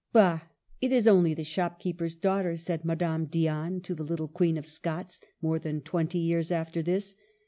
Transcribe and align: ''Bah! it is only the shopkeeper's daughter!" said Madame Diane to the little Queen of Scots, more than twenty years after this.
''Bah! 0.13 0.39
it 0.81 0.91
is 0.91 1.07
only 1.07 1.35
the 1.35 1.43
shopkeeper's 1.43 2.15
daughter!" 2.15 2.57
said 2.57 2.83
Madame 2.83 3.25
Diane 3.27 3.81
to 3.81 3.93
the 3.93 4.01
little 4.03 4.27
Queen 4.27 4.57
of 4.57 4.65
Scots, 4.65 5.21
more 5.43 5.59
than 5.59 5.81
twenty 5.81 6.17
years 6.17 6.51
after 6.51 6.81
this. 6.81 7.13